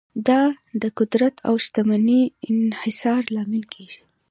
دا 0.27 0.41
د 0.81 0.83
قدرت 0.99 1.35
او 1.47 1.53
شتمنۍ 1.65 2.23
د 2.29 2.33
انحصار 2.51 3.21
لامل 3.35 3.63
کیږي. 3.73 4.01